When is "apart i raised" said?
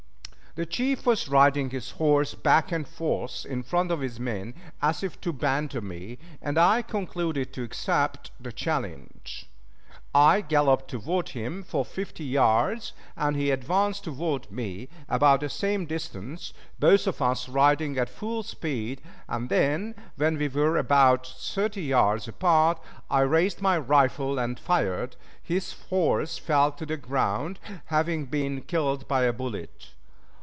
22.27-23.61